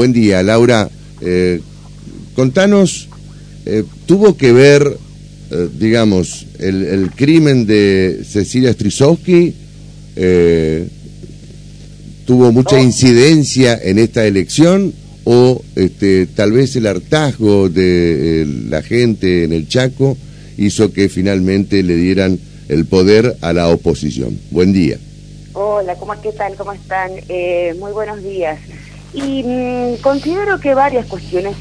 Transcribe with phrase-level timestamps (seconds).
[0.00, 0.88] Buen día, Laura.
[1.20, 1.60] Eh,
[2.34, 3.06] contanos,
[3.66, 4.96] eh, ¿tuvo que ver,
[5.50, 9.54] eh, digamos, el, crimen de Cecilia Strisowski?
[12.24, 14.94] ¿Tuvo mucha incidencia en esta elección?
[15.24, 20.16] ¿O este, tal vez el hartazgo de la gente en el Chaco
[20.56, 22.40] hizo que finalmente le dieran
[22.70, 24.38] el poder a la oposición?
[24.50, 24.96] Buen día.
[25.52, 26.54] Hola, ¿cómo, ¿qué tal?
[26.56, 27.10] ¿Cómo están?
[27.78, 28.58] muy buenos días.
[29.12, 31.56] Y mm, considero que varias cuestiones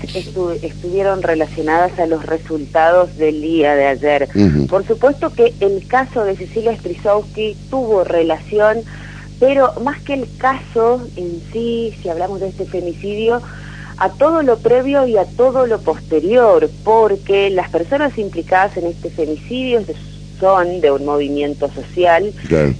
[0.61, 4.29] estuvieron relacionadas a los resultados del día de ayer.
[4.69, 8.79] Por supuesto que el caso de Cecilia Strisowski tuvo relación,
[9.39, 13.41] pero más que el caso en sí, si hablamos de este femicidio,
[13.97, 19.09] a todo lo previo y a todo lo posterior, porque las personas implicadas en este
[19.09, 19.79] femicidio
[20.39, 22.33] son de un movimiento social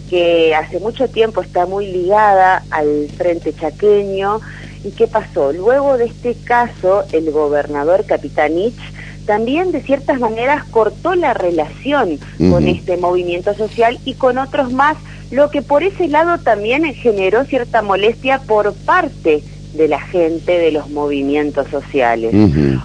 [0.09, 4.40] que hace mucho tiempo está muy ligada al Frente Chaqueño.
[4.84, 5.52] ¿Y qué pasó?
[5.52, 8.80] Luego de este caso, el gobernador Capitanich
[9.26, 12.17] también de ciertas maneras cortó la relación
[12.50, 14.98] con este movimiento social y con otros más,
[15.30, 20.72] lo que por ese lado también generó cierta molestia por parte de la gente de
[20.72, 22.34] los movimientos sociales.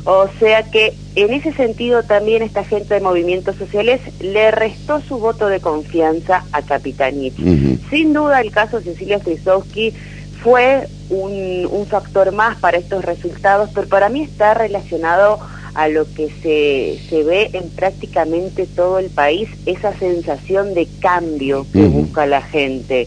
[0.04, 5.18] O sea que en ese sentido también esta gente de movimientos sociales le restó su
[5.18, 7.36] voto de confianza a Capitanich.
[7.90, 9.92] Sin duda el caso de Cecilia Strisowski
[10.42, 15.38] fue un, un, factor más para estos resultados, pero para mí está relacionado
[15.74, 21.66] a lo que se, se ve en prácticamente todo el país, esa sensación de cambio
[21.72, 23.06] que busca la gente.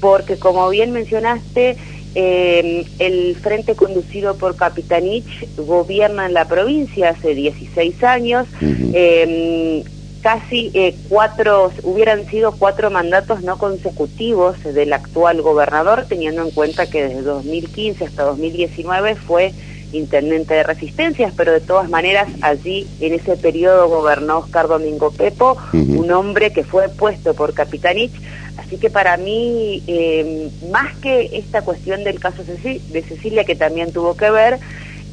[0.00, 1.76] Porque como bien mencionaste,
[2.14, 8.46] eh, el frente conducido por Capitanich gobierna en la provincia hace 16 años.
[8.60, 9.84] eh,
[10.22, 16.88] casi eh, cuatro, hubieran sido cuatro mandatos no consecutivos del actual gobernador, teniendo en cuenta
[16.88, 19.52] que desde 2015 hasta 2019 fue
[19.92, 25.58] intendente de resistencias, pero de todas maneras allí en ese periodo gobernó Oscar Domingo Pepo,
[25.72, 28.12] un hombre que fue puesto por Capitanich
[28.56, 33.92] Así que para mí, eh, más que esta cuestión del caso de Cecilia, que también
[33.92, 34.58] tuvo que ver,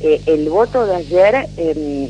[0.02, 2.10] eh, el voto de ayer, em,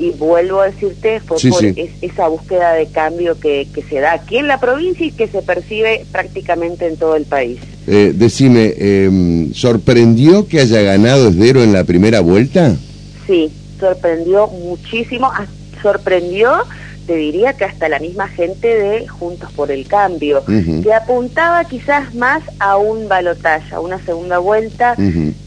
[0.00, 4.46] y vuelvo a decirte, fue por esa búsqueda de cambio que, se da aquí en
[4.46, 7.58] la provincia y que se percibe prácticamente en todo el país.
[7.88, 12.76] Eh, decime, em, ¿sorprendió que haya ganado Esdero en la primera vuelta?
[13.26, 13.50] Sí,
[13.80, 15.46] sorprendió muchísimo, ah,
[15.82, 16.52] sorprendió
[17.08, 22.14] te diría que hasta la misma gente de Juntos por el Cambio, que apuntaba quizás
[22.14, 24.94] más a un balotaje, a una segunda vuelta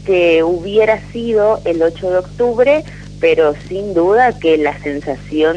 [0.04, 2.84] que hubiera sido el 8 de octubre,
[3.20, 5.56] pero sin duda que la sensación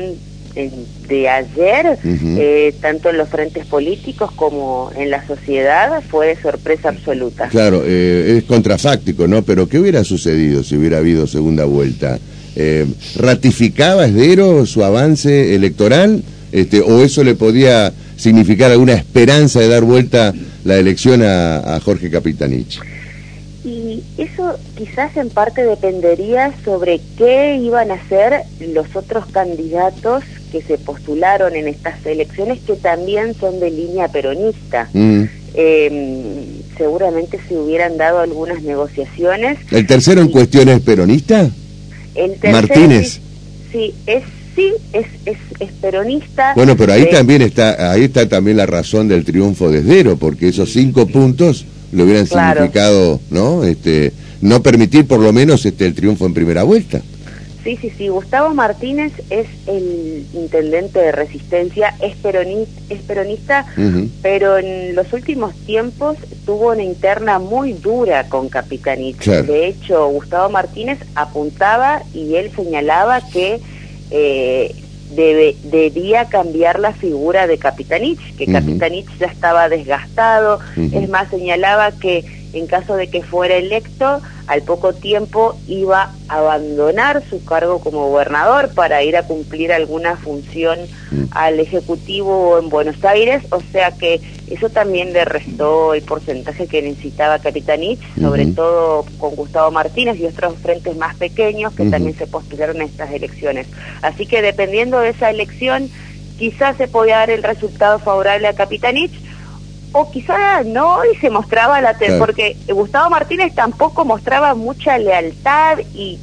[1.07, 6.89] de ayer, eh, tanto en los frentes políticos como en la sociedad, fue de sorpresa
[6.89, 7.47] absoluta.
[7.47, 9.41] Claro, eh, es contrafáctico, ¿no?
[9.41, 12.19] Pero ¿qué hubiera sucedido si hubiera habido segunda vuelta?
[12.55, 12.85] Eh,
[13.17, 16.23] ¿Ratificaba Esdero su avance electoral?
[16.51, 20.33] Este, ¿O eso le podía significar alguna esperanza de dar vuelta
[20.63, 22.79] la elección a, Jorge Capitanich?
[23.65, 30.61] Y eso quizás en parte dependería sobre qué iban a hacer los otros candidatos que
[30.61, 34.87] se postularon en estas elecciones que también son de línea peronista.
[34.93, 35.23] Mm.
[35.55, 35.93] Em,
[36.77, 39.57] seguramente se hubieran dado algunas negociaciones.
[39.71, 41.49] ¿El tercero en cuestión es peronista?
[42.51, 43.19] Martínez.
[43.71, 44.23] Sí, es
[44.55, 46.53] sí, es, es, es, peronista.
[46.55, 50.17] Bueno, pero ahí eh, también está, ahí está también la razón del triunfo de Esdero,
[50.17, 53.63] porque esos cinco puntos le hubieran significado, ¿no?
[53.63, 54.11] Este,
[54.41, 57.01] no permitir por lo menos este el triunfo en primera vuelta.
[57.65, 58.09] Sí, sí, sí.
[58.09, 63.65] Gustavo Martínez es el intendente de Resistencia, es peronista, es peronista
[64.21, 66.15] pero en los últimos tiempos
[66.45, 69.25] tuvo una interna muy dura con Capitanich.
[69.25, 73.59] De hecho, Gustavo Martínez apuntaba y él señalaba que
[74.11, 74.75] eh,
[75.15, 80.59] debe, debía cambiar la figura de Capitanich, que Capitanich ya estaba desgastado.
[80.77, 86.37] Es más, señalaba que en caso de que fuera electo, al poco tiempo iba a
[86.37, 90.79] abandonar su cargo como gobernador para ir a cumplir alguna función
[91.11, 91.23] mm.
[91.31, 96.81] al Ejecutivo en Buenos Aires, o sea que eso también le restó el porcentaje que
[96.81, 102.27] necesitaba Capitanich, sobre todo con Gustavo Martínez y otros frentes más pequeños que también se
[102.27, 103.67] postularon a estas elecciones.
[104.01, 105.89] Así que dependiendo de esa elección,
[106.37, 109.24] quizás se podía dar el resultado favorable a Capitanich,
[109.91, 116.19] o quizá no y se mostraba la porque Gustavo Martínez tampoco mostraba mucha lealtad y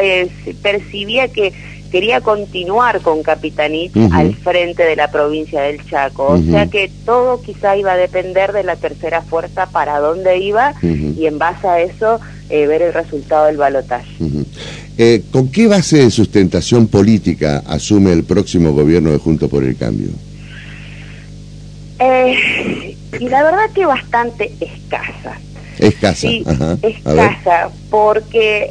[0.00, 0.30] eh,
[0.62, 1.52] percibía que,
[1.94, 6.26] quería continuar con Capitanich al frente de la provincia del Chaco.
[6.26, 10.74] O sea que todo quizá iba a depender de la tercera fuerza para dónde iba
[10.82, 12.18] y en base a eso
[12.50, 14.10] eh, ver el resultado del balotaje.
[14.98, 19.76] Eh, ¿Con qué base de sustentación política asume el próximo gobierno de Junto por el
[19.76, 20.08] Cambio?
[22.04, 25.38] Eh, y la verdad que bastante escasa.
[25.78, 26.44] Escasa, sí,
[26.82, 28.70] escasa, porque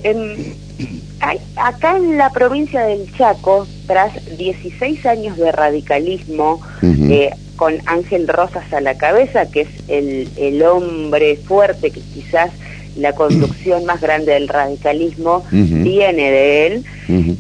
[1.58, 8.72] acá en la provincia del Chaco, tras 16 años de radicalismo, eh, con Ángel Rosas
[8.72, 12.52] a la cabeza, que es el, el hombre fuerte que quizás
[12.96, 16.86] la conducción más grande del radicalismo viene de él.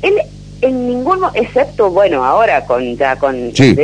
[0.01, 0.13] Él
[0.63, 3.75] en ningún excepto bueno ahora con ya con sí.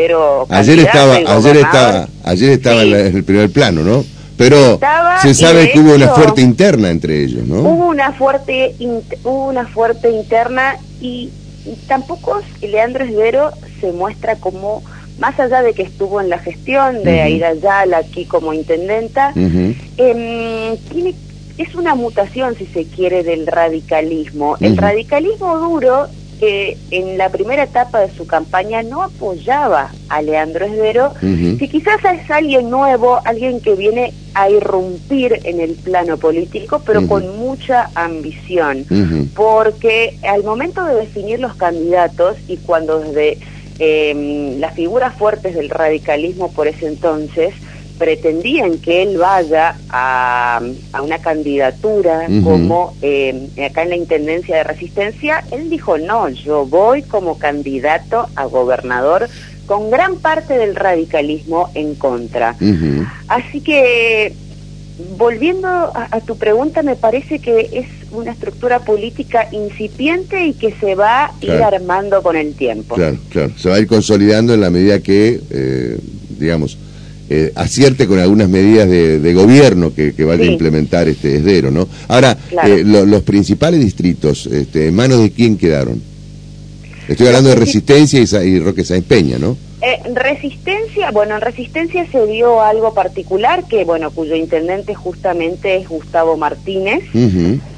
[0.49, 4.05] ayer estaba ayer estaba ayer estaba en el primer plano no
[4.37, 4.79] pero
[5.21, 8.75] se sabe que hubo una fuerte interna entre ellos no hubo una fuerte
[9.23, 11.29] hubo una fuerte interna y,
[11.87, 14.81] tampoco Leandro Esdero se muestra como
[15.19, 20.77] más allá de que estuvo en la gestión de Aida Ayala aquí como intendenta eh,
[20.89, 21.13] tiene
[21.59, 24.55] es una mutación, si se quiere, del radicalismo.
[24.61, 26.07] El radicalismo duro,
[26.39, 31.99] que en la primera etapa de su campaña no apoyaba a Leandro Esdero, si quizás
[32.05, 37.89] es alguien nuevo, alguien que viene a irrumpir en el plano político, pero con mucha
[37.95, 38.85] ambición,
[39.35, 43.37] porque al momento de definir los candidatos y cuando desde
[43.79, 47.53] em, las figuras fuertes del radicalismo por ese entonces,
[47.99, 50.61] pretendían que él vaya a,
[51.03, 57.03] una candidatura como eh, acá en la Intendencia de Resistencia, él dijo, no, yo voy
[57.03, 59.29] como candidato a gobernador
[59.65, 62.55] con gran parte del radicalismo en contra.
[63.27, 64.33] Así que,
[65.17, 70.95] volviendo a, tu pregunta, me parece que es una estructura política incipiente y que se
[70.95, 72.95] va a ir armando con el tiempo.
[72.95, 75.99] Claro, claro, se va a ir consolidando en la medida que, eh,
[76.39, 76.77] digamos,
[77.31, 81.87] eh, acierte con algunas medidas de, gobierno que, que vaya a implementar este esdero, ¿no?
[82.07, 82.35] Ahora,
[82.65, 86.01] eh, los principales distritos, este, ¿en manos de quién quedaron?
[87.07, 89.57] Estoy hablando de Resistencia y, Roque Sáenz Peña, ¿no?
[89.81, 95.87] Eh, resistencia, bueno, en Resistencia se dio algo particular, que bueno, cuyo intendente justamente es
[95.87, 97.03] Gustavo Martínez,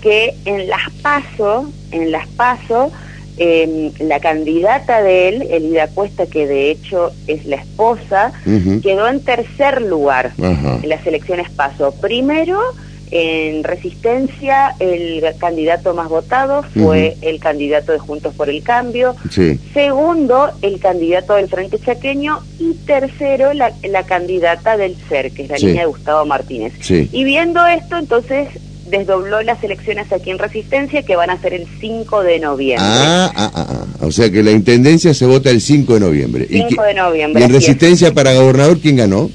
[0.01, 2.91] que en las PASO, en las PASO,
[3.37, 8.33] eh, la candidata de él, Elida Cuesta, que de hecho es la esposa,
[8.81, 11.93] quedó en tercer lugar en las elecciones PASO.
[12.01, 12.59] Primero,
[13.11, 19.15] en Resistencia, el candidato más votado fue el candidato de Juntos por el Cambio.
[19.73, 22.39] Segundo, el candidato del Frente Chaqueño.
[22.57, 23.73] Y tercero, la,
[24.05, 26.73] candidata del CER, que es la línea de Gustavo Martínez.
[26.89, 28.47] Y viendo esto, entonces
[28.91, 32.85] desdobló las elecciones aquí en Resistencia que van a ser el 5 de noviembre.
[32.87, 34.05] Ah, ah, ah, ah.
[34.05, 36.47] o sea que la intendencia se vota el 5 de noviembre.
[36.47, 37.41] 5 de noviembre.
[37.41, 39.31] ¿Y en Resistencia para gobernador quién ganó?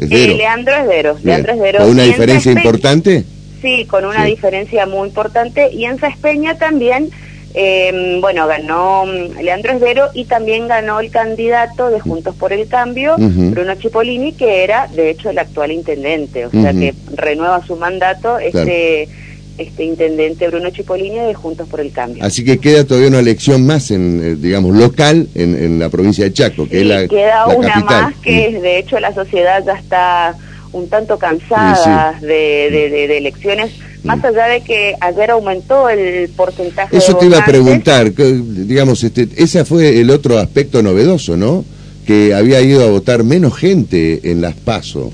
[0.00, 1.16] Eh, Leandro Esdero.
[1.22, 1.78] Leandro Esdero.
[1.78, 3.24] ¿Con una diferencia importante?
[3.62, 5.72] Sí, con una diferencia muy importante.
[5.72, 7.10] Y en Saspeña también
[7.54, 12.68] eh, bueno, ganó mm, Leandro Esdero y también ganó el candidato de Juntos por el
[12.68, 17.76] Cambio, Bruno Cipollini, que era de hecho el actual intendente, o sea que renueva su
[17.76, 19.08] mandato este
[19.56, 22.22] este intendente Bruno Cipollini de Juntos por el Cambio.
[22.22, 26.32] Así que queda todavía una elección más, en eh, digamos, local en, la provincia de
[26.32, 28.62] Chaco, que es la Queda una más que mm.
[28.62, 30.36] de hecho la sociedad ya está
[30.70, 32.28] un tanto cansada de,
[32.70, 33.72] de elecciones
[34.04, 39.28] más allá de que ayer aumentó el porcentaje Eso te iba a preguntar, digamos, este,
[39.36, 41.64] ese fue el otro aspecto novedoso, ¿no?
[42.06, 45.12] Que había ido a votar menos gente en las PASO.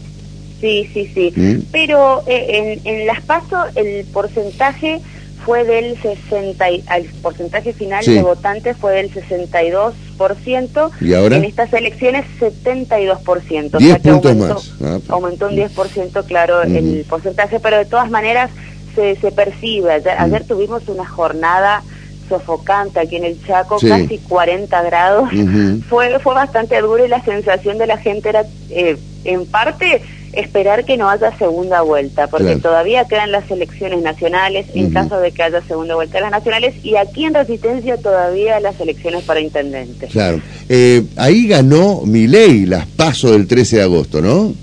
[0.60, 1.32] Sí, sí, sí.
[1.34, 1.62] ¿Mm?
[1.72, 5.00] Pero eh, en, en las PASO el porcentaje
[5.44, 10.90] fue del 60, el porcentaje final de votantes fue del 62%.
[11.00, 11.36] ¿Y ahora?
[11.36, 13.78] En estas elecciones 72%.
[13.78, 14.72] 10 puntos más.
[14.82, 18.50] Ah, aumentó un 10%, claro, el porcentaje, pero de todas maneras
[18.94, 19.92] se, se percibe.
[19.92, 20.46] Ayer, mm.
[20.46, 21.82] tuvimos una jornada
[22.28, 25.30] sofocante aquí en el Chaco, casi 40 grados.
[25.88, 30.84] fue, fue bastante duro y la sensación de la gente era, eh, en parte, esperar
[30.84, 35.42] que no haya segunda vuelta, porque todavía quedan las elecciones nacionales, en caso de que
[35.42, 40.08] haya segunda vuelta de las nacionales, y aquí en Resistencia todavía las elecciones para intendente.
[40.08, 40.40] Claro.
[40.68, 44.54] Eh, ahí ganó Milei las pasos del 13 de agosto, ¿no?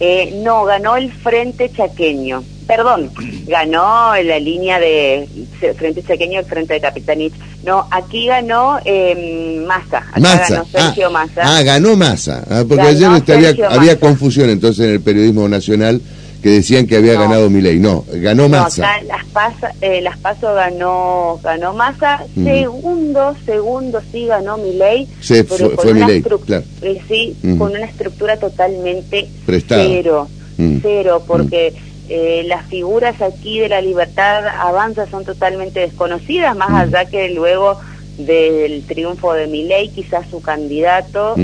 [0.00, 3.10] Eh, no, ganó el Frente Chaqueño perdón,
[3.46, 5.26] ganó en la línea de
[5.76, 7.32] Frente Chaqueño y el Frente de Capitanich.
[7.64, 10.04] No, aquí ganó eh, Massa.
[10.14, 11.40] Ganó Sergio ah, Massa.
[11.42, 12.44] Ah, ganó Massa.
[12.48, 13.08] Ah, porque ayer
[13.70, 16.00] había, confusión entonces en el periodismo nacional
[16.42, 17.78] que decían que había ganado Milei.
[17.78, 18.82] No, ganó Massa.
[18.82, 22.22] No, acá las, pasa, eh, las PASO ganó, ganó Massa.
[22.34, 25.08] Segundo, segundo sí ganó Milei.
[25.22, 26.64] Sí, fue, fue Milei, claro.
[26.82, 30.28] Eh, sí, con una estructura totalmente cero.
[30.82, 31.87] Cero, porque...
[32.08, 37.78] Eh, las figuras aquí de la libertad avanza son totalmente desconocidas, más allá que luego
[38.18, 41.36] del triunfo de Milei, quizás su candidato,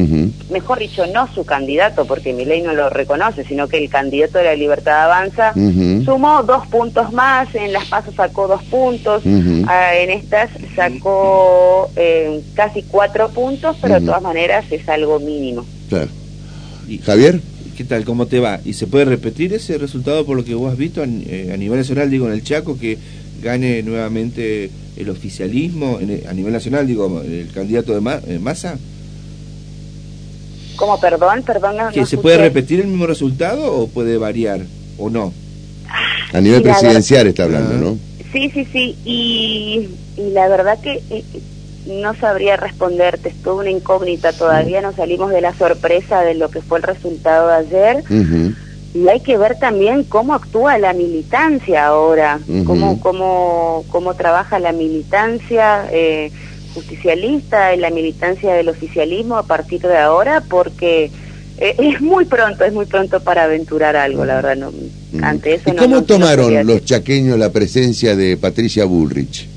[0.50, 4.44] mejor dicho, no su candidato, porque Milei no lo reconoce, sino que el candidato de
[4.44, 5.52] la Libertad Avanza
[6.04, 9.22] sumó dos puntos más, en las pasos sacó dos puntos,
[9.68, 15.64] ah, en estas sacó eh, casi cuatro puntos, pero de todas maneras es algo mínimo.
[15.88, 16.08] Claro.
[17.04, 17.40] Javier.
[17.76, 18.04] ¿Qué tal?
[18.04, 18.60] ¿Cómo te va?
[18.64, 21.56] ¿Y se puede repetir ese resultado por lo que vos has visto a, eh, a
[21.56, 22.98] nivel nacional, digo, en el Chaco, que
[23.42, 28.78] gane nuevamente el oficialismo a nivel nacional, digo, el candidato de eh, Massa?
[30.76, 31.42] ¿Cómo, perdón?
[31.44, 34.62] Perdón, ¿Que se puede repetir el mismo resultado o puede variar
[34.98, 35.32] o no?
[36.32, 37.98] A nivel presidencial está hablando, ¿no?
[38.32, 39.88] Sí, sí, sí, y,
[40.32, 41.24] la verdad que eh,
[41.86, 46.50] no sabría responderte, es toda una incógnita, todavía no salimos de la sorpresa de lo
[46.50, 48.04] que fue el resultado de ayer
[48.94, 54.72] y hay que ver también cómo actúa la militancia ahora, cómo, cómo, cómo trabaja la
[54.72, 56.30] militancia eh,
[56.74, 61.10] justicialista y la militancia del oficialismo a partir de ahora, porque
[61.58, 64.56] eh, es muy pronto, es muy pronto para aventurar algo, la verdad.
[64.56, 64.72] No,
[65.22, 69.48] ante eso ¿Y cómo tomaron los chaqueños la presencia de Patricia Bullrich?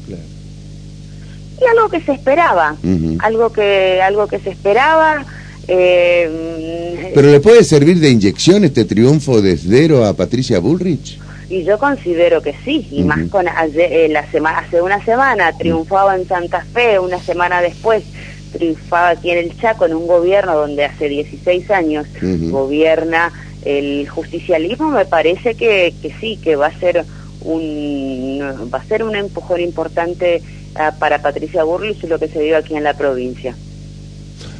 [1.71, 2.75] Algo que se esperaba,
[3.19, 5.25] algo que algo que se esperaba
[5.67, 11.19] eh, ¿Pero le puede servir de inyección este triunfo de Esdero a Patricia Bullrich?
[11.50, 16.15] Y yo considero que sí, y más con eh, la semana, hace una semana triunfaba
[16.15, 18.03] en Santa Fe, una semana después
[18.51, 23.31] triunfaba aquí en el Chaco en un gobierno donde hace 16 años gobierna
[23.63, 27.03] el justicialismo, me parece que, que sí, que va a ser
[27.41, 28.39] un
[28.74, 30.41] va a ser un empujón importante
[31.00, 33.55] para Patricia Burlich lo que se dio aquí en la provincia.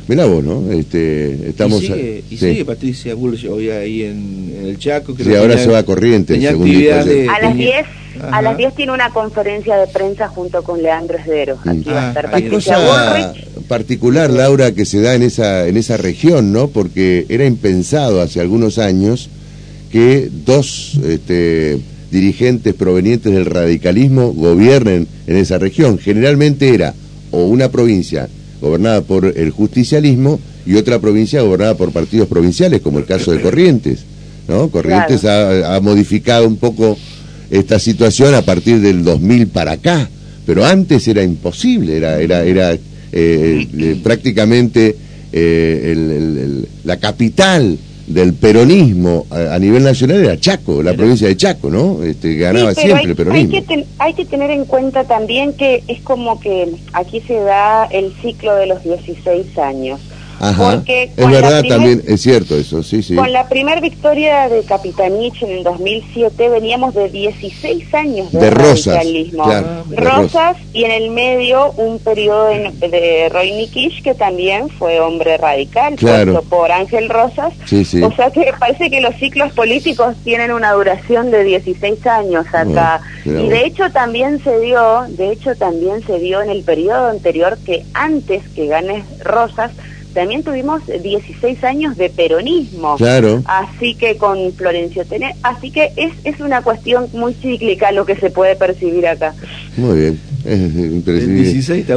[0.08, 0.72] Mirá vos, ¿no?
[0.72, 5.14] Este, estamos y sigue, y sigue Patricia Bullrich hoy ahí en, el Chaco.
[5.14, 6.38] Que sí, ahora se va a Corrientes.
[6.46, 7.86] a las 10
[8.32, 11.60] a las 10 tiene una conferencia de prensa junto con Leandro Esdero.
[11.66, 13.34] Aquí va a estar ah, Patricia cosa
[13.68, 16.70] particular, Laura, que se da en esa, en esa región, ¿no?
[16.70, 19.30] Porque era impensado hace algunos años
[19.92, 21.80] que dos este,
[22.12, 26.00] dirigentes provenientes del radicalismo gobiernen en esa región.
[26.00, 26.94] Generalmente era
[27.32, 28.30] o una provincia
[28.62, 33.42] gobernada por el justicialismo y otra provincia gobernada por partidos provinciales, como el caso de
[33.42, 34.00] Corrientes.
[34.48, 34.70] ¿no?
[34.70, 36.98] Corrientes ha, modificado un poco
[37.50, 40.10] esta situación a partir del 2000 para acá,
[40.46, 42.80] pero antes era imposible, era, era, era eh,
[43.12, 44.96] eh, prácticamente
[45.32, 52.02] eh, la capital del peronismo a, nivel nacional era Chaco, la provincia de Chaco, ¿no?
[52.04, 53.56] Este, ganaba siempre el peronismo.
[53.58, 57.86] Hay que, hay que tener en cuenta también que es como que aquí se da
[57.86, 60.00] el ciclo de los 16 años.
[60.40, 60.82] Ajá.
[60.86, 63.16] es verdad también, es cierto eso, sí, sí.
[63.16, 69.46] Con la primer victoria de Capitanich en el 2007 veníamos de 16 años de, radicalismo.
[69.96, 75.96] Rosas, y en el medio un periodo de, Roy Nikish que también fue hombre radical,
[75.96, 76.42] claro.
[76.44, 77.54] por Ángel Rosas.
[78.04, 83.02] O sea que parece que los ciclos políticos tienen una duración de 16 años acá.
[83.26, 87.58] y de hecho también se dio, de hecho también se dio en el periodo anterior
[87.66, 89.72] que antes que gane Rosas,
[90.18, 92.96] también tuvimos 16 años de peronismo.
[92.98, 93.44] Claro.
[93.46, 98.16] Así que con Florencio Tener, así que es, es una cuestión muy cíclica lo que
[98.16, 99.36] se puede percibir acá.
[99.76, 100.20] Muy bien.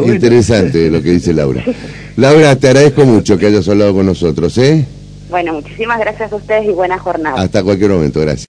[0.06, 1.64] Interesante lo que dice Laura.
[2.18, 4.84] Laura, te agradezco mucho que hayas hablado con nosotros, ¿eh?
[5.30, 7.40] Bueno, muchísimas gracias a ustedes y buena jornada.
[7.40, 8.38] Hasta cualquier momento, gracias.